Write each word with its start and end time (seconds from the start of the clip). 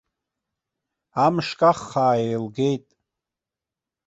Амш 1.25 1.47
каххаа 1.59 2.15
еилгеит. 2.25 2.85